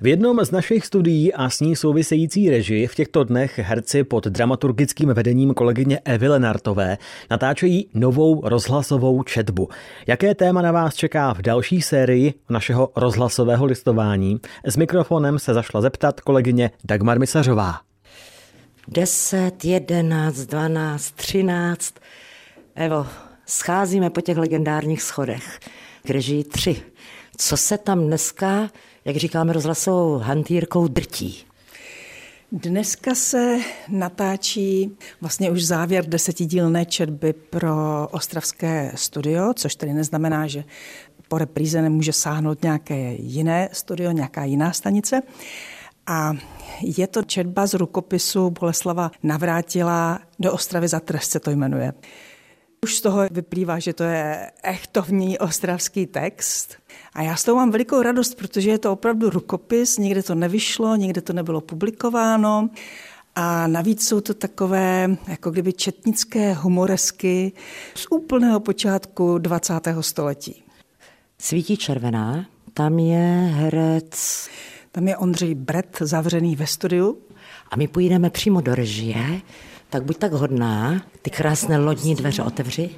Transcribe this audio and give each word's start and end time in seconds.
V 0.00 0.06
jednom 0.06 0.44
z 0.44 0.50
našich 0.50 0.86
studií 0.86 1.34
a 1.34 1.50
s 1.50 1.60
ní 1.60 1.76
související 1.76 2.50
režii 2.50 2.86
v 2.86 2.94
těchto 2.94 3.24
dnech 3.24 3.58
herci 3.58 4.04
pod 4.04 4.26
dramaturgickým 4.26 5.08
vedením 5.08 5.54
kolegyně 5.54 6.00
Evy 6.04 6.28
Lenartové 6.28 6.98
natáčejí 7.30 7.88
novou 7.94 8.48
rozhlasovou 8.48 9.22
četbu. 9.22 9.68
Jaké 10.06 10.34
téma 10.34 10.62
na 10.62 10.72
vás 10.72 10.94
čeká 10.94 11.34
v 11.34 11.42
další 11.42 11.82
sérii 11.82 12.34
našeho 12.50 12.92
rozhlasového 12.96 13.64
listování? 13.64 14.40
S 14.64 14.76
mikrofonem 14.76 15.38
se 15.38 15.54
zašla 15.54 15.80
zeptat 15.80 16.20
kolegyně 16.20 16.70
Dagmar 16.84 17.18
Misařová. 17.18 17.80
10, 18.88 19.64
11, 19.64 20.36
12, 20.36 21.10
13. 21.10 21.94
Evo, 22.74 23.06
scházíme 23.46 24.10
po 24.10 24.20
těch 24.20 24.36
legendárních 24.36 25.02
schodech. 25.02 25.58
K 26.06 26.10
režii 26.10 26.44
3. 26.44 26.82
Co 27.38 27.56
se 27.56 27.78
tam 27.78 28.06
dneska 28.06 28.70
jak 29.06 29.16
říkáme 29.16 29.52
rozhlasovou 29.52 30.18
hantýrkou, 30.18 30.88
drtí. 30.88 31.44
Dneska 32.52 33.14
se 33.14 33.58
natáčí 33.88 34.96
vlastně 35.20 35.50
už 35.50 35.64
závěr 35.64 36.06
desetidílné 36.06 36.86
četby 36.86 37.32
pro 37.32 38.08
Ostravské 38.10 38.92
studio, 38.94 39.54
což 39.54 39.74
tedy 39.74 39.92
neznamená, 39.92 40.46
že 40.46 40.64
po 41.28 41.38
repríze 41.38 41.82
nemůže 41.82 42.12
sáhnout 42.12 42.62
nějaké 42.62 43.14
jiné 43.14 43.68
studio, 43.72 44.10
nějaká 44.10 44.44
jiná 44.44 44.72
stanice. 44.72 45.22
A 46.06 46.32
je 46.82 47.06
to 47.06 47.22
četba 47.22 47.66
z 47.66 47.74
rukopisu 47.74 48.50
Boleslava 48.50 49.10
Navrátila 49.22 50.20
do 50.38 50.52
Ostravy 50.52 50.88
za 50.88 51.00
trest 51.00 51.30
se 51.30 51.40
to 51.40 51.50
jmenuje. 51.50 51.92
Už 52.82 52.96
z 52.96 53.00
toho 53.00 53.28
vyplývá, 53.30 53.78
že 53.78 53.92
to 53.92 54.04
je 54.04 54.50
echtovní 54.62 55.38
ostravský 55.38 56.06
text. 56.06 56.76
A 57.16 57.22
já 57.22 57.36
z 57.36 57.44
toho 57.44 57.56
mám 57.56 57.70
velikou 57.70 58.02
radost, 58.02 58.34
protože 58.34 58.70
je 58.70 58.78
to 58.78 58.92
opravdu 58.92 59.30
rukopis, 59.30 59.98
někde 59.98 60.22
to 60.22 60.34
nevyšlo, 60.34 60.96
někde 60.96 61.20
to 61.20 61.32
nebylo 61.32 61.60
publikováno. 61.60 62.70
A 63.36 63.66
navíc 63.66 64.08
jsou 64.08 64.20
to 64.20 64.34
takové, 64.34 65.16
jako 65.28 65.50
kdyby 65.50 65.72
četnické 65.72 66.54
humoresky 66.54 67.52
z 67.94 68.06
úplného 68.10 68.60
počátku 68.60 69.38
20. 69.38 69.74
století. 70.00 70.62
Svítí 71.38 71.76
červená, 71.76 72.46
tam 72.74 72.98
je 72.98 73.50
herec... 73.54 74.48
Tam 74.92 75.08
je 75.08 75.16
Ondřej 75.16 75.54
Bret 75.54 75.96
zavřený 76.00 76.56
ve 76.56 76.66
studiu. 76.66 77.18
A 77.70 77.76
my 77.76 77.88
půjdeme 77.88 78.30
přímo 78.30 78.60
do 78.60 78.74
režie, 78.74 79.40
tak 79.90 80.04
buď 80.04 80.16
tak 80.16 80.32
hodná, 80.32 81.02
ty 81.22 81.30
krásné 81.30 81.78
lodní 81.78 82.14
dveře 82.14 82.42
otevři. 82.42 82.90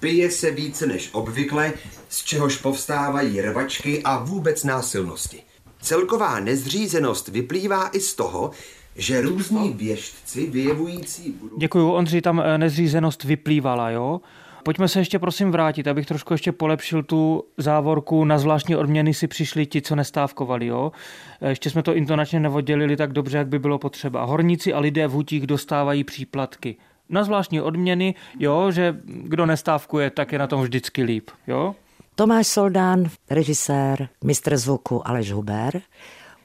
Pije 0.00 0.30
se 0.30 0.50
více 0.50 0.86
než 0.86 1.10
obvykle, 1.12 1.72
z 2.08 2.24
čehož 2.24 2.56
povstávají 2.56 3.40
rvačky 3.40 4.02
a 4.02 4.18
vůbec 4.18 4.64
násilnosti. 4.64 5.42
Celková 5.80 6.40
nezřízenost 6.40 7.28
vyplývá 7.28 7.88
i 7.92 8.00
z 8.00 8.14
toho, 8.14 8.50
že 8.96 9.20
různí 9.20 9.72
věštci 9.72 10.46
vyjevující... 10.46 11.32
Budou... 11.32 11.58
Děkuju, 11.58 11.90
Ondřej, 11.90 12.20
tam 12.20 12.40
eh, 12.40 12.58
nezřízenost 12.58 13.24
vyplývala, 13.24 13.90
jo? 13.90 14.20
Pojďme 14.66 14.88
se 14.88 15.00
ještě 15.00 15.18
prosím 15.18 15.50
vrátit, 15.50 15.88
abych 15.88 16.06
trošku 16.06 16.34
ještě 16.34 16.52
polepšil 16.52 17.02
tu 17.02 17.44
závorku. 17.56 18.24
Na 18.24 18.38
zvláštní 18.38 18.76
odměny 18.76 19.14
si 19.14 19.26
přišli 19.26 19.66
ti, 19.66 19.82
co 19.82 19.96
nestávkovali. 19.96 20.66
Jo? 20.66 20.92
Ještě 21.40 21.70
jsme 21.70 21.82
to 21.82 21.94
intonačně 21.94 22.40
nevoddělili 22.40 22.96
tak 22.96 23.12
dobře, 23.12 23.38
jak 23.38 23.48
by 23.48 23.58
bylo 23.58 23.78
potřeba. 23.78 24.24
Horníci 24.24 24.72
a 24.72 24.78
lidé 24.78 25.06
v 25.06 25.10
hutích 25.10 25.46
dostávají 25.46 26.04
příplatky. 26.04 26.76
Na 27.08 27.24
zvláštní 27.24 27.60
odměny, 27.60 28.14
jo, 28.38 28.70
že 28.70 28.96
kdo 29.06 29.46
nestávkuje, 29.46 30.10
tak 30.10 30.32
je 30.32 30.38
na 30.38 30.46
tom 30.46 30.62
vždycky 30.62 31.02
líp. 31.02 31.30
Jo? 31.46 31.74
Tomáš 32.14 32.46
Soldán, 32.46 33.04
režisér, 33.30 34.08
mistr 34.24 34.56
zvuku 34.56 35.08
Aleš 35.08 35.32
Huber. 35.32 35.80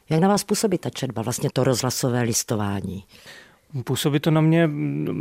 Jak 0.09 0.21
na 0.21 0.27
vás 0.27 0.43
působí 0.43 0.77
ta 0.77 0.89
četba, 0.89 1.21
vlastně 1.21 1.49
to 1.53 1.63
rozhlasové 1.63 2.21
listování? 2.21 3.03
Působí 3.83 4.19
to 4.19 4.31
na 4.31 4.41
mě 4.41 4.69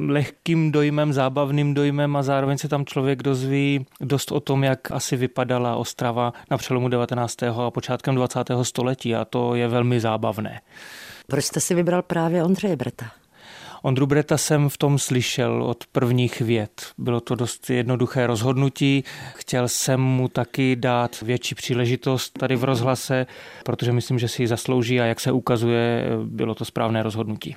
lehkým 0.08 0.72
dojmem, 0.72 1.12
zábavným 1.12 1.74
dojmem 1.74 2.16
a 2.16 2.22
zároveň 2.22 2.58
se 2.58 2.68
tam 2.68 2.84
člověk 2.84 3.22
dozví 3.22 3.86
dost 4.00 4.32
o 4.32 4.40
tom, 4.40 4.64
jak 4.64 4.90
asi 4.90 5.16
vypadala 5.16 5.76
Ostrava 5.76 6.32
na 6.50 6.58
přelomu 6.58 6.88
19. 6.88 7.42
a 7.42 7.70
počátkem 7.70 8.14
20. 8.14 8.38
století 8.62 9.14
a 9.14 9.24
to 9.24 9.54
je 9.54 9.68
velmi 9.68 10.00
zábavné. 10.00 10.60
Proč 11.26 11.44
jste 11.44 11.60
si 11.60 11.74
vybral 11.74 12.02
právě 12.02 12.44
Ondřeje 12.44 12.76
Breta? 12.76 13.06
Ondru 13.82 14.06
Breta 14.06 14.38
jsem 14.38 14.68
v 14.68 14.78
tom 14.78 14.98
slyšel 14.98 15.62
od 15.62 15.84
prvních 15.92 16.40
věd. 16.40 16.86
Bylo 16.98 17.20
to 17.20 17.34
dost 17.34 17.70
jednoduché 17.70 18.26
rozhodnutí. 18.26 19.04
Chtěl 19.34 19.68
jsem 19.68 20.00
mu 20.00 20.28
taky 20.28 20.76
dát 20.76 21.20
větší 21.20 21.54
příležitost 21.54 22.38
tady 22.38 22.56
v 22.56 22.64
rozhlase, 22.64 23.26
protože 23.64 23.92
myslím, 23.92 24.18
že 24.18 24.28
si 24.28 24.42
ji 24.42 24.46
zaslouží 24.46 25.00
a 25.00 25.04
jak 25.04 25.20
se 25.20 25.32
ukazuje, 25.32 26.04
bylo 26.24 26.54
to 26.54 26.64
správné 26.64 27.02
rozhodnutí. 27.02 27.56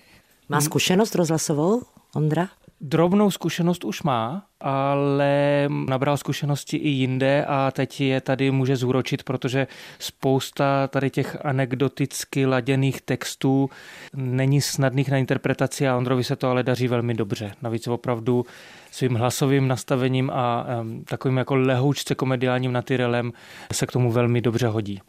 Má 0.49 0.61
zkušenost 0.61 1.15
rozhlasovou, 1.15 1.81
Ondra? 2.15 2.49
Drobnou 2.85 3.31
zkušenost 3.31 3.83
už 3.83 4.03
má, 4.03 4.45
ale 4.59 5.67
nabral 5.89 6.17
zkušenosti 6.17 6.77
i 6.77 6.89
jinde 6.89 7.45
a 7.45 7.71
teď 7.71 8.01
je 8.01 8.21
tady 8.21 8.51
může 8.51 8.75
zúročit, 8.75 9.23
protože 9.23 9.67
spousta 9.99 10.87
tady 10.87 11.09
těch 11.09 11.45
anekdoticky 11.45 12.45
laděných 12.45 13.01
textů 13.01 13.69
není 14.15 14.61
snadných 14.61 15.11
na 15.11 15.17
interpretaci 15.17 15.87
a 15.87 15.97
Ondrovi 15.97 16.23
se 16.23 16.35
to 16.35 16.49
ale 16.49 16.63
daří 16.63 16.87
velmi 16.87 17.13
dobře. 17.13 17.51
Navíc 17.61 17.87
opravdu 17.87 18.45
svým 18.91 19.15
hlasovým 19.15 19.67
nastavením 19.67 20.31
a 20.33 20.65
takovým 21.05 21.37
jako 21.37 21.55
lehoučce 21.55 22.15
komediálním 22.15 22.71
natyrelem 22.71 23.33
se 23.71 23.85
k 23.85 23.91
tomu 23.91 24.11
velmi 24.11 24.41
dobře 24.41 24.67
hodí. 24.67 25.01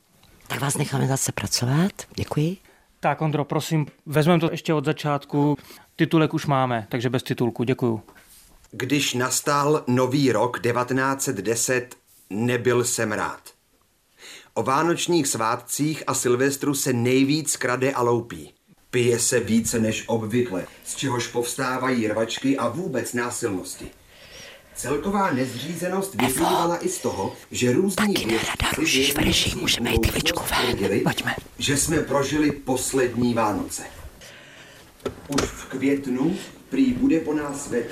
Tak 0.46 0.60
vás 0.60 0.78
necháme 0.78 1.06
zase 1.06 1.32
pracovat. 1.32 1.92
Děkuji. 2.14 2.56
Tak, 3.00 3.22
Ondro, 3.22 3.44
prosím, 3.44 3.86
vezmeme 4.06 4.40
to 4.40 4.50
ještě 4.50 4.74
od 4.74 4.84
začátku. 4.84 5.56
Titulek 5.96 6.34
už 6.34 6.46
máme, 6.46 6.86
takže 6.88 7.10
bez 7.10 7.22
titulku. 7.22 7.64
Děkuju. 7.64 8.02
Když 8.70 9.14
nastal 9.14 9.84
nový 9.86 10.32
rok 10.32 10.60
1910, 10.60 11.96
nebyl 12.30 12.84
jsem 12.84 13.12
rád. 13.12 13.40
O 14.54 14.62
vánočních 14.62 15.26
svátcích 15.26 16.02
a 16.06 16.14
Silvestru 16.14 16.74
se 16.74 16.92
nejvíc 16.92 17.56
krade 17.56 17.92
a 17.92 18.02
loupí. 18.02 18.54
Pije 18.90 19.18
se 19.18 19.40
více 19.40 19.78
než 19.78 20.04
obvykle, 20.06 20.66
z 20.84 20.96
čehož 20.96 21.26
povstávají 21.26 22.08
rvačky 22.08 22.58
a 22.58 22.68
vůbec 22.68 23.12
násilnosti. 23.12 23.90
Celková 24.74 25.30
nezřízenost 25.30 26.14
vyplývala 26.14 26.84
i 26.84 26.88
z 26.88 26.98
toho, 26.98 27.34
že 27.50 27.72
různí 27.72 28.14
vědci 29.22 29.56
můžeme 29.60 29.90
jít 29.90 30.12
Pojďme. 31.04 31.36
že 31.58 31.76
jsme 31.76 31.98
prožili 32.00 32.52
poslední 32.52 33.34
Vánoce. 33.34 33.82
Už 35.28 35.42
v 35.42 35.64
květnu 35.68 36.36
prý 36.70 36.92
bude 36.92 37.20
po 37.20 37.34
nás 37.34 37.64
svět. 37.64 37.86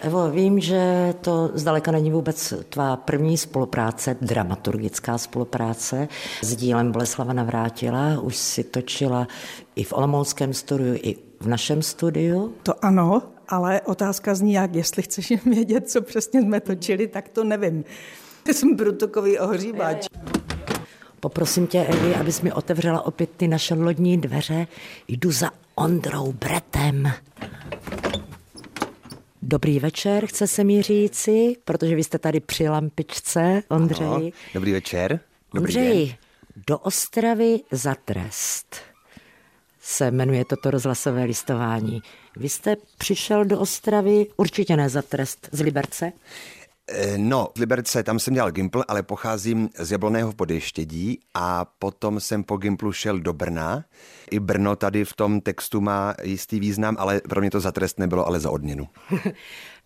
Evo, 0.00 0.30
vím, 0.30 0.60
že 0.60 1.14
to 1.20 1.50
zdaleka 1.54 1.90
není 1.92 2.10
vůbec 2.10 2.54
tvá 2.68 2.96
první 2.96 3.38
spolupráce, 3.38 4.16
dramaturgická 4.20 5.18
spolupráce 5.18 6.08
s 6.42 6.56
dílem 6.56 6.92
Boleslava 6.92 7.32
Navrátila. 7.32 8.20
Už 8.20 8.36
si 8.36 8.64
točila 8.64 9.28
i 9.76 9.84
v 9.84 9.92
Olomouckém 9.92 10.54
studiu, 10.54 10.94
i 11.02 11.16
v 11.40 11.46
našem 11.46 11.82
studiu. 11.82 12.54
To 12.62 12.84
ano, 12.84 13.22
ale 13.48 13.80
otázka 13.80 14.34
zní 14.34 14.52
jak, 14.52 14.74
jestli 14.74 15.02
chceš 15.02 15.32
vědět, 15.44 15.90
co 15.90 16.02
přesně 16.02 16.42
jsme 16.42 16.60
točili, 16.60 17.06
tak 17.06 17.28
to 17.28 17.44
nevím. 17.44 17.84
Jsem 18.52 18.74
brutokový 18.74 19.38
ohříbač. 19.38 20.06
Poprosím 21.22 21.66
tě, 21.66 21.84
Evi, 21.84 22.14
abys 22.14 22.40
mi 22.40 22.52
otevřela 22.52 23.06
opět 23.06 23.30
ty 23.36 23.48
naše 23.48 23.74
lodní 23.74 24.18
dveře. 24.18 24.66
Jdu 25.08 25.32
za 25.32 25.50
Ondrou 25.74 26.32
Bretem. 26.32 27.12
Dobrý 29.42 29.78
večer, 29.78 30.26
chce 30.26 30.46
se 30.46 30.64
mi 30.64 30.82
říci, 30.82 31.56
protože 31.64 31.94
vy 31.96 32.04
jste 32.04 32.18
tady 32.18 32.40
při 32.40 32.68
lampičce, 32.68 33.62
Ondřej. 33.68 34.06
Ano, 34.06 34.30
dobrý 34.54 34.72
večer. 34.72 35.20
Dobrý 35.54 35.76
Ondřej, 35.76 36.06
den. 36.06 36.16
do 36.66 36.78
Ostravy 36.78 37.60
za 37.70 37.94
trest 37.94 38.76
se 39.80 40.10
jmenuje 40.10 40.44
toto 40.44 40.70
rozhlasové 40.70 41.24
listování. 41.24 42.02
Vy 42.36 42.48
jste 42.48 42.76
přišel 42.98 43.44
do 43.44 43.60
Ostravy, 43.60 44.26
určitě 44.36 44.76
ne 44.76 44.88
za 44.88 45.02
trest, 45.02 45.48
z 45.52 45.60
Liberce? 45.60 46.12
Eh, 46.88 47.18
no, 47.18 47.48
v 47.56 47.60
Liberce 47.60 48.02
tam 48.02 48.18
jsem 48.18 48.34
dělal 48.34 48.50
Gimpl, 48.50 48.82
ale 48.88 49.02
pocházím 49.02 49.68
z 49.78 49.92
Jabloného 49.92 50.32
podještědí 50.32 51.20
a 51.34 51.64
potom 51.64 52.20
jsem 52.20 52.44
po 52.44 52.56
Gimplu 52.56 52.92
šel 52.92 53.20
do 53.20 53.32
Brna. 53.32 53.84
I 54.30 54.40
Brno 54.40 54.76
tady 54.76 55.04
v 55.04 55.12
tom 55.12 55.40
textu 55.40 55.80
má 55.80 56.14
jistý 56.22 56.60
význam, 56.60 56.96
ale 56.98 57.20
pro 57.28 57.40
mě 57.40 57.50
to 57.50 57.60
za 57.60 57.72
trest 57.72 57.98
nebylo, 57.98 58.26
ale 58.26 58.40
za 58.40 58.50
odměnu. 58.50 58.88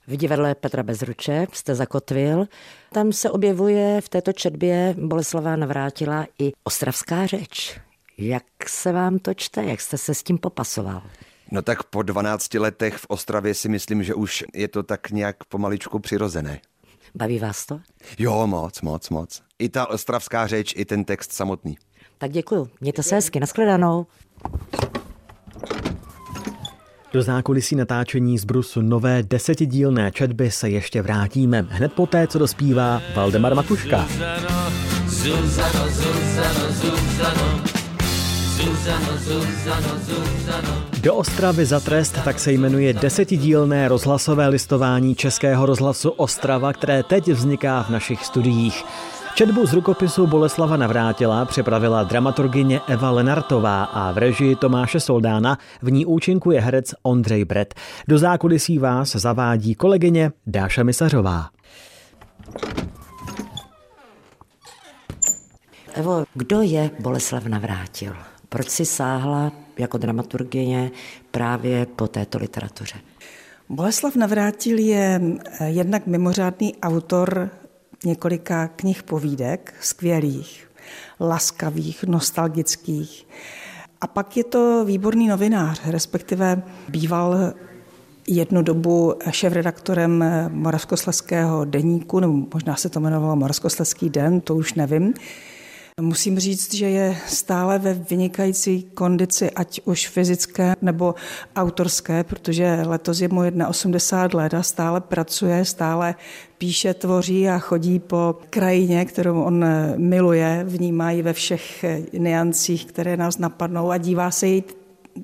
V 0.08 0.16
divadle 0.16 0.54
Petra 0.54 0.82
Bezruče 0.82 1.46
jste 1.52 1.74
zakotvil. 1.74 2.46
Tam 2.92 3.12
se 3.12 3.30
objevuje 3.30 4.00
v 4.00 4.08
této 4.08 4.32
četbě 4.32 4.94
Boleslava 4.98 5.56
navrátila 5.56 6.26
i 6.38 6.52
ostravská 6.64 7.26
řeč. 7.26 7.80
Jak 8.18 8.44
se 8.66 8.92
vám 8.92 9.18
to 9.18 9.34
čte? 9.34 9.64
Jak 9.64 9.80
jste 9.80 9.98
se 9.98 10.14
s 10.14 10.22
tím 10.22 10.38
popasoval? 10.38 11.02
No 11.50 11.62
tak 11.62 11.82
po 11.82 12.02
12 12.02 12.54
letech 12.54 12.94
v 12.94 13.06
Ostravě 13.08 13.54
si 13.54 13.68
myslím, 13.68 14.02
že 14.02 14.14
už 14.14 14.44
je 14.54 14.68
to 14.68 14.82
tak 14.82 15.10
nějak 15.10 15.44
pomaličku 15.44 15.98
přirozené. 15.98 16.60
Baví 17.16 17.38
vás 17.38 17.66
to? 17.66 17.80
Jo, 18.18 18.46
moc, 18.46 18.80
moc, 18.80 19.10
moc. 19.10 19.42
I 19.58 19.68
ta 19.68 19.90
ostravská 19.90 20.46
řeč, 20.46 20.74
i 20.76 20.84
ten 20.84 21.04
text 21.04 21.32
samotný. 21.32 21.78
Tak 22.18 22.30
děkuju. 22.30 22.68
Mějte 22.80 23.02
se 23.02 23.14
hezky. 23.14 23.40
Naschledanou. 23.40 24.06
Do 27.12 27.22
zákulisí 27.22 27.76
natáčení 27.76 28.38
z 28.38 28.44
Brusu 28.44 28.80
nové 28.82 29.22
desetidílné 29.22 30.10
četby 30.10 30.50
se 30.50 30.68
ještě 30.70 31.02
vrátíme. 31.02 31.66
Hned 31.70 31.92
poté, 31.92 32.26
co 32.26 32.38
dospívá 32.38 33.02
Valdemar 33.14 33.54
Matuška. 33.54 34.06
Zuzano, 34.08 34.70
Zuzano, 35.08 35.88
Zuzano, 35.90 36.72
Zuzano, 36.72 37.75
Zuzano, 38.56 39.18
Zuzano. 39.98 40.82
Do 41.00 41.14
Ostravy 41.14 41.66
za 41.66 41.80
trest 41.80 42.18
tak 42.24 42.38
se 42.38 42.52
jmenuje 42.52 42.92
desetidílné 42.92 43.88
rozhlasové 43.88 44.48
listování 44.48 45.14
Českého 45.14 45.66
rozhlasu 45.66 46.10
Ostrava, 46.10 46.72
které 46.72 47.02
teď 47.02 47.28
vzniká 47.28 47.82
v 47.82 47.90
našich 47.90 48.24
studiích. 48.24 48.84
Četbu 49.34 49.66
z 49.66 49.72
rukopisu 49.72 50.26
Boleslava 50.26 50.76
Navrátila 50.76 51.44
připravila 51.44 52.02
dramaturgině 52.02 52.80
Eva 52.88 53.10
Lenartová 53.10 53.84
a 53.84 54.12
v 54.12 54.18
režii 54.18 54.56
Tomáše 54.56 55.00
Soldána 55.00 55.58
v 55.82 55.90
ní 55.90 56.06
účinkuje 56.06 56.60
herec 56.60 56.94
Ondřej 57.02 57.44
Bret. 57.44 57.74
Do 58.08 58.18
zákulisí 58.18 58.78
vás 58.78 59.16
zavádí 59.16 59.74
kolegyně 59.74 60.32
Dáša 60.46 60.82
Misařová. 60.82 61.48
Evo, 65.94 66.24
kdo 66.34 66.62
je 66.62 66.90
Boleslav 67.00 67.46
Navrátil? 67.46 68.12
Proč 68.48 68.68
si 68.68 68.84
sáhla 68.84 69.52
jako 69.78 69.98
dramaturgině 69.98 70.90
právě 71.30 71.86
po 71.86 72.08
této 72.08 72.38
literatuře? 72.38 72.98
Boleslav 73.68 74.16
Navrátil 74.16 74.78
je 74.78 75.20
jednak 75.66 76.06
mimořádný 76.06 76.76
autor 76.76 77.50
několika 78.04 78.68
knih 78.68 79.02
povídek, 79.02 79.74
skvělých, 79.80 80.70
laskavých, 81.20 82.04
nostalgických. 82.04 83.26
A 84.00 84.06
pak 84.06 84.36
je 84.36 84.44
to 84.44 84.84
výborný 84.84 85.28
novinář, 85.28 85.80
respektive 85.84 86.62
býval 86.88 87.52
jednu 88.28 88.62
dobu 88.62 89.14
šéf-redaktorem 89.30 90.24
Moravskosleského 90.48 91.64
deníku, 91.64 92.20
nebo 92.20 92.46
možná 92.54 92.76
se 92.76 92.88
to 92.88 93.00
jmenovalo 93.00 93.36
Moravskosleský 93.36 94.10
den, 94.10 94.40
to 94.40 94.54
už 94.54 94.74
nevím. 94.74 95.14
Musím 96.00 96.38
říct, 96.38 96.74
že 96.74 96.88
je 96.90 97.16
stále 97.26 97.78
ve 97.78 97.94
vynikající 97.94 98.82
kondici, 98.82 99.50
ať 99.50 99.80
už 99.84 100.08
fyzické 100.08 100.74
nebo 100.82 101.14
autorské, 101.56 102.24
protože 102.24 102.82
letos 102.86 103.20
je 103.20 103.28
mu 103.28 103.40
81 103.68 104.42
let 104.42 104.54
a 104.54 104.62
stále 104.62 105.00
pracuje, 105.00 105.64
stále 105.64 106.14
píše, 106.58 106.94
tvoří 106.94 107.48
a 107.48 107.58
chodí 107.58 107.98
po 107.98 108.36
krajině, 108.50 109.04
kterou 109.04 109.42
on 109.42 109.64
miluje, 109.96 110.64
vnímá 110.68 111.10
ji 111.10 111.22
ve 111.22 111.32
všech 111.32 111.84
niancích, 112.12 112.84
které 112.84 113.16
nás 113.16 113.38
napadnou 113.38 113.90
a 113.90 113.98
dívá 113.98 114.30
se 114.30 114.46
jí 114.46 114.64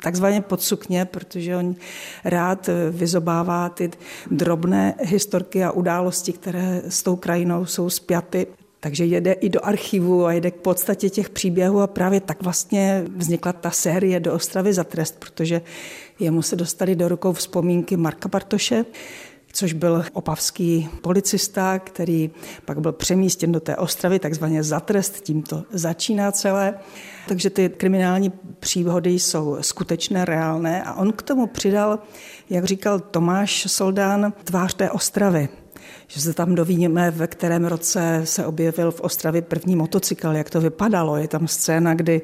takzvaně 0.02 0.40
pod 0.40 0.62
sukně, 0.62 1.04
protože 1.04 1.56
on 1.56 1.74
rád 2.24 2.70
vyzobává 2.90 3.69
ty 3.69 3.90
drobné 4.30 4.94
historky 5.00 5.64
a 5.64 5.70
události, 5.70 6.32
které 6.32 6.82
s 6.88 7.02
tou 7.02 7.16
krajinou 7.16 7.66
jsou 7.66 7.90
spjaty. 7.90 8.46
Takže 8.84 9.05
jede 9.05 9.32
i 9.32 9.49
do 9.49 9.64
archivu 9.67 10.26
a 10.26 10.32
jede 10.32 10.50
k 10.50 10.55
podstatě 10.55 11.11
těch 11.11 11.31
příběhů 11.31 11.81
a 11.81 11.87
právě 11.87 12.20
tak 12.20 12.43
vlastně 12.43 13.05
vznikla 13.17 13.52
ta 13.52 13.70
série 13.70 14.20
do 14.20 14.34
Ostravy 14.34 14.73
za 14.73 14.84
trest, 14.84 15.17
protože 15.19 15.62
jemu 16.19 16.43
se 16.43 16.56
dostali 16.56 16.96
do 16.96 17.08
rukou 17.08 17.32
vzpomínky 17.32 17.96
Marka 17.96 18.29
Bartoše, 18.29 18.84
což 19.52 19.73
byl 19.73 20.05
opavský 20.12 20.88
policista, 21.02 21.79
který 21.79 22.31
pak 22.64 22.81
byl 22.81 22.93
přemístěn 22.93 23.52
do 23.52 23.61
té 23.61 23.76
Ostravy, 23.76 24.19
takzvaně 24.19 24.62
za 24.62 24.81
trest, 24.81 25.20
tím 25.20 25.43
to 25.43 25.64
začíná 25.70 26.32
celé. 26.32 26.75
Takže 27.29 27.50
ty 27.50 27.69
kriminální 27.69 28.32
příhody 28.61 29.11
jsou 29.11 29.58
skutečné, 29.61 30.25
reálné 30.25 30.82
a 30.82 30.94
on 30.94 31.12
k 31.12 31.23
tomu 31.23 31.46
přidal, 31.46 31.99
jak 32.50 32.64
říkal 32.64 33.00
Tomáš 33.00 33.64
Soldán, 33.69 34.32
tvář 34.44 34.75
té 34.75 34.90
Ostravy 34.90 35.49
že 36.14 36.20
se 36.20 36.34
tam 36.34 36.54
dovíme, 36.54 37.10
ve 37.10 37.26
kterém 37.26 37.64
roce 37.64 38.20
se 38.24 38.46
objevil 38.46 38.90
v 38.90 39.00
Ostravě 39.00 39.42
první 39.42 39.76
motocykl, 39.76 40.28
jak 40.28 40.50
to 40.50 40.60
vypadalo. 40.60 41.16
Je 41.16 41.28
tam 41.28 41.48
scéna, 41.48 41.94
kdy 41.94 42.20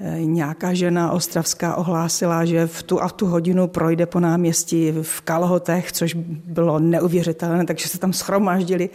eh, 0.00 0.20
nějaká 0.24 0.74
žena 0.74 1.12
ostravská 1.12 1.74
ohlásila, 1.74 2.44
že 2.44 2.66
v 2.66 2.82
tu 2.82 3.02
a 3.02 3.08
tu 3.08 3.26
hodinu 3.26 3.68
projde 3.68 4.06
po 4.06 4.20
náměstí 4.20 4.92
v 5.02 5.20
kalhotech, 5.20 5.92
což 5.92 6.14
bylo 6.44 6.78
neuvěřitelné, 6.78 7.66
takže 7.66 7.88
se 7.88 7.98
tam 7.98 8.12
schromáždili 8.12 8.90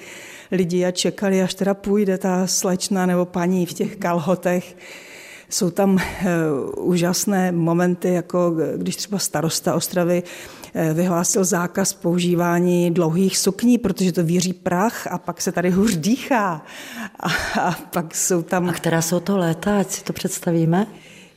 lidi 0.51 0.85
a 0.85 0.91
čekali, 0.91 1.41
až 1.41 1.53
teda 1.53 1.73
půjde 1.73 2.17
ta 2.17 2.47
slečna 2.47 3.05
nebo 3.05 3.25
paní 3.25 3.65
v 3.65 3.73
těch 3.73 3.95
kalhotech. 3.95 4.75
Jsou 5.49 5.69
tam 5.69 5.97
eh, 5.99 6.25
úžasné 6.77 7.51
momenty, 7.51 8.13
jako 8.13 8.55
když 8.77 8.95
třeba 8.95 9.19
starosta 9.19 9.75
Ostravy 9.75 10.23
Eh, 10.77 10.93
vyhlásil 10.93 11.43
zákaz 11.43 11.93
používání 11.93 12.91
dlouhých 12.91 13.37
sukní, 13.37 13.77
protože 13.77 14.11
to 14.11 14.23
víří 14.23 14.53
prach 14.53 15.07
a 15.07 15.17
pak 15.17 15.41
se 15.41 15.51
tady 15.51 15.69
hůř 15.69 15.95
dýchá. 15.95 16.65
A, 17.19 17.29
a 17.61 17.71
pak 17.71 18.15
jsou 18.15 18.41
tam... 18.41 18.69
A 18.69 18.73
která 18.73 19.01
jsou 19.01 19.19
to 19.19 19.37
léta, 19.37 19.79
ať 19.79 19.91
si 19.91 20.03
to 20.03 20.13
představíme? 20.13 20.87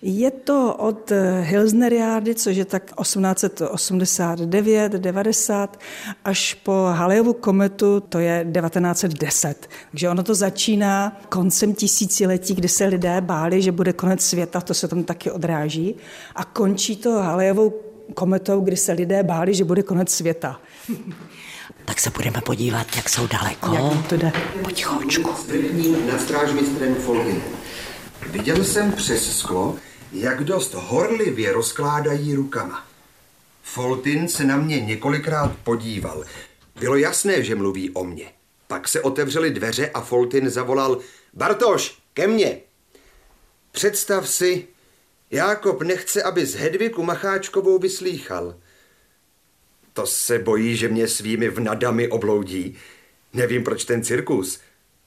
Je 0.02 0.30
to 0.30 0.74
od 0.74 1.12
eh, 1.12 1.40
Hilsneriády, 1.42 2.34
což 2.34 2.56
je 2.56 2.64
tak 2.64 2.92
1889, 3.00 4.92
90, 4.92 5.80
až 6.24 6.54
po 6.54 6.72
Halejovu 6.72 7.32
kometu, 7.32 8.00
to 8.00 8.18
je 8.18 8.46
1910. 8.62 9.68
Takže 9.90 10.08
ono 10.08 10.22
to 10.22 10.34
začíná 10.34 11.20
koncem 11.28 11.74
tisíciletí, 11.74 12.54
kdy 12.54 12.68
se 12.68 12.84
lidé 12.84 13.20
báli, 13.20 13.62
že 13.62 13.72
bude 13.72 13.92
konec 13.92 14.22
světa, 14.22 14.60
to 14.60 14.74
se 14.74 14.88
tam 14.88 15.04
taky 15.04 15.30
odráží, 15.30 15.94
a 16.34 16.44
končí 16.44 16.96
to 16.96 17.10
Halejovou 17.12 17.72
kometou, 18.14 18.60
kdy 18.60 18.76
se 18.76 18.92
lidé 18.92 19.22
báli, 19.22 19.54
že 19.54 19.64
bude 19.64 19.82
konec 19.82 20.10
světa. 20.10 20.60
Tak 21.84 22.00
se 22.00 22.10
budeme 22.10 22.40
podívat, 22.40 22.86
jak 22.96 23.08
jsou 23.08 23.26
daleko. 23.26 23.74
Jak 23.74 24.06
to 24.06 24.16
jde? 24.16 24.32
Potichoučku. 24.62 25.30
Na 26.12 26.18
strážmistrem 26.18 26.94
Folginem. 26.94 27.42
Viděl 28.26 28.64
jsem 28.64 28.92
přes 28.92 29.38
sklo, 29.38 29.78
jak 30.12 30.44
dost 30.44 30.74
horlivě 30.74 31.52
rozkládají 31.52 32.34
rukama. 32.34 32.86
Foltin 33.62 34.28
se 34.28 34.44
na 34.44 34.56
mě 34.56 34.80
několikrát 34.80 35.56
podíval. 35.64 36.24
Bylo 36.80 36.96
jasné, 36.96 37.42
že 37.42 37.54
mluví 37.54 37.90
o 37.90 38.04
mně. 38.04 38.32
Pak 38.66 38.88
se 38.88 39.00
otevřely 39.00 39.50
dveře 39.50 39.90
a 39.90 40.00
Foltin 40.00 40.50
zavolal 40.50 40.98
Bartoš, 41.34 41.98
ke 42.14 42.26
mně. 42.26 42.60
Představ 43.72 44.28
si, 44.28 44.66
Jákob 45.30 45.82
nechce, 45.82 46.22
aby 46.22 46.46
z 46.46 46.54
Hedviku 46.54 47.02
Macháčkovou 47.02 47.78
vyslýchal. 47.78 48.54
To 49.92 50.06
se 50.06 50.38
bojí, 50.38 50.76
že 50.76 50.88
mě 50.88 51.08
svými 51.08 51.48
vnadami 51.48 52.08
obloudí. 52.08 52.78
Nevím, 53.32 53.64
proč 53.64 53.84
ten 53.84 54.04
cirkus. 54.04 54.60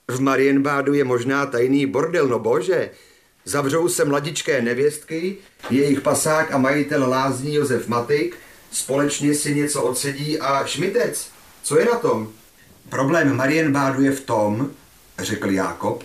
V 0.08 0.20
Marienbádu 0.20 0.94
je 0.94 1.04
možná 1.04 1.46
tajný 1.46 1.86
bordel, 1.86 2.28
no 2.28 2.40
bože. 2.40 2.92
Zavřou 3.46 3.90
se 3.90 4.06
mladičké 4.06 4.62
nevěstky, 4.62 5.38
jejich 5.70 6.02
pasák 6.02 6.52
a 6.52 6.58
majitel 6.58 7.10
lázní 7.10 7.54
Josef 7.54 7.88
Matik, 7.88 8.36
společně 8.72 9.34
si 9.34 9.56
něco 9.56 9.84
odsedí 9.84 10.40
a 10.40 10.66
šmitec. 10.66 11.30
Co 11.64 11.80
je 11.80 11.86
na 11.86 11.98
tom? 11.98 12.30
Problém 12.90 13.36
Marienbádu 13.36 14.04
je 14.04 14.12
v 14.12 14.22
tom, 14.22 14.70
řekl 15.20 15.50
Jákob, 15.50 16.04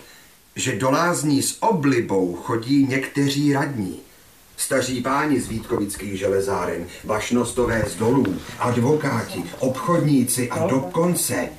že 0.55 0.75
do 0.75 0.91
lázní 0.91 1.41
s 1.41 1.57
oblibou 1.63 2.35
chodí 2.35 2.85
někteří 2.85 3.53
radní. 3.53 3.99
Staří 4.57 5.01
páni 5.01 5.41
z 5.41 5.47
Vítkovických 5.47 6.19
železáren, 6.19 6.87
vašnostové 7.03 7.85
z 7.87 7.95
dolů, 7.95 8.35
advokáti, 8.59 9.43
obchodníci 9.59 10.49
a 10.49 10.67
dokonce 10.67 11.49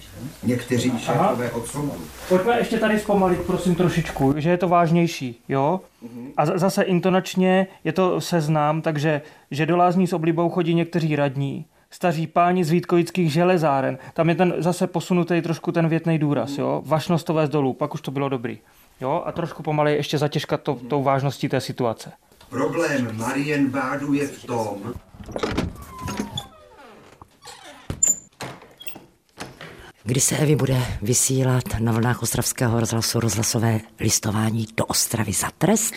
někteří 0.42 0.92
šéfové 0.98 1.50
od 1.50 1.66
soudu. 1.66 1.92
Pojďme 2.28 2.58
ještě 2.58 2.78
tady 2.78 2.98
zpomalit, 2.98 3.40
prosím, 3.40 3.75
trošičku, 3.75 4.34
že 4.37 4.50
je 4.50 4.56
to 4.56 4.68
vážnější, 4.68 5.40
jo? 5.48 5.80
A 6.37 6.46
zase 6.46 6.82
intonačně 6.82 7.66
je 7.84 7.92
to 7.92 8.20
seznám, 8.20 8.82
takže 8.82 9.22
že 9.50 9.66
do 9.66 9.76
lázní 9.76 10.06
s 10.06 10.12
oblibou 10.12 10.48
chodí 10.50 10.75
někteří 10.75 11.16
radní, 11.16 11.66
staří 11.90 12.26
páni 12.26 12.64
z 12.64 12.70
Vítkovických 12.70 13.32
železáren. 13.32 13.98
Tam 14.14 14.28
je 14.28 14.34
ten 14.34 14.54
zase 14.58 14.87
posunutý 14.87 15.42
trošku 15.42 15.72
ten 15.72 15.88
větný 15.88 16.18
důraz, 16.18 16.58
jo? 16.58 16.82
Vašnostové 16.87 17.46
z 17.46 17.50
dolů, 17.50 17.72
pak 17.72 17.94
už 17.94 18.00
to 18.00 18.10
bylo 18.10 18.28
dobrý. 18.28 18.58
Jo? 19.00 19.22
A 19.26 19.32
trošku 19.32 19.62
pomalej 19.62 19.96
ještě 19.96 20.18
zatěžkat 20.18 20.62
to, 20.62 20.75
tou 20.75 21.02
vážností 21.02 21.48
té 21.48 21.60
situace. 21.60 22.12
Problém 22.50 23.16
Marienbádu 23.16 24.12
je 24.12 24.26
v 24.26 24.44
tom, 24.44 24.76
Kdy 30.09 30.21
se 30.21 30.37
Evi 30.37 30.57
bude 30.57 30.83
vysílat 31.03 31.65
na 31.79 31.93
vlnách 31.93 32.23
Ostravského 32.23 32.81
rozhlasu 32.81 33.21
rozhlasové 33.21 33.81
listování 34.00 34.67
do 34.77 34.85
Ostravy 34.85 35.33
za 35.33 35.50
trest? 35.59 35.95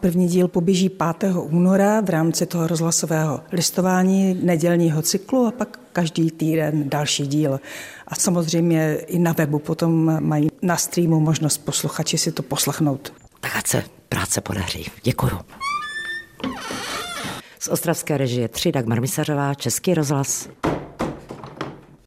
První 0.00 0.28
díl 0.28 0.48
poběží 0.48 0.88
5. 0.88 1.34
února 1.36 2.00
v 2.00 2.10
rámci 2.10 2.46
toho 2.46 2.66
rozhlasového 2.66 3.40
listování 3.52 4.34
nedělního 4.42 5.02
cyklu 5.02 5.46
a 5.46 5.50
pak 5.50 5.80
každý 5.92 6.30
týden 6.30 6.88
další 6.88 7.26
díl. 7.26 7.60
A 8.08 8.14
samozřejmě 8.14 8.98
i 9.06 9.18
na 9.18 9.32
webu 9.32 9.58
potom 9.58 10.22
mají 10.28 10.50
na 10.62 10.76
streamu 10.76 11.20
možnost 11.20 11.58
posluchači 11.58 12.18
si 12.18 12.32
to 12.32 12.42
poslechnout. 12.42 13.12
Tak 13.40 13.56
ať 13.56 13.66
se 13.66 13.84
práce 14.08 14.40
podaří. 14.40 14.86
Děkuju. 15.02 15.38
Z 17.58 17.68
ostravské 17.68 18.16
režie 18.18 18.48
3 18.48 18.72
Dagmar 18.72 19.00
Misařová, 19.00 19.54
Český 19.54 19.94
rozhlas. 19.94 20.48